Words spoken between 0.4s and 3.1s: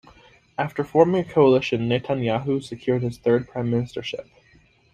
After forming a coalition, Netanyahu secured